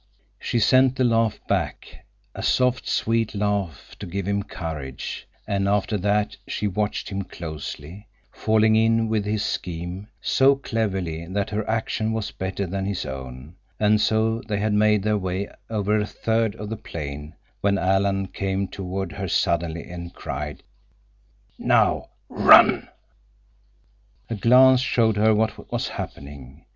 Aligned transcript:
She 0.39 0.57
sent 0.59 0.95
the 0.95 1.03
laugh 1.03 1.39
back, 1.47 2.05
a 2.33 2.41
soft, 2.41 2.87
sweet 2.87 3.35
laugh 3.35 3.95
to 3.99 4.07
give 4.07 4.27
him 4.27 4.41
courage, 4.41 5.27
and 5.45 5.67
after 5.67 5.95
that 5.99 6.37
she 6.47 6.65
watched 6.67 7.09
him 7.09 7.21
closely, 7.23 8.07
falling 8.31 8.75
in 8.75 9.09
with 9.09 9.25
his 9.25 9.45
scheme 9.45 10.07
so 10.19 10.55
cleverly 10.55 11.27
that 11.27 11.51
her 11.51 11.69
action 11.69 12.13
was 12.13 12.31
better 12.31 12.65
than 12.65 12.83
his 12.85 13.05
own—and 13.05 14.01
so 14.01 14.41
they 14.47 14.57
had 14.57 14.73
made 14.73 15.03
their 15.03 15.19
way 15.19 15.47
over 15.69 15.99
a 15.99 16.07
third 16.07 16.55
of 16.55 16.69
the 16.69 16.77
plain 16.77 17.35
when 17.59 17.77
Alan 17.77 18.25
came 18.27 18.67
toward 18.67 19.11
her 19.11 19.27
suddenly 19.27 19.87
and 19.87 20.15
cried, 20.15 20.63
"Now, 21.59 22.09
run!" 22.27 22.87
A 24.31 24.33
glance 24.35 24.81
showed 24.81 25.17
her 25.17 25.35
what 25.35 25.71
was 25.71 25.89
happening. 25.89 26.65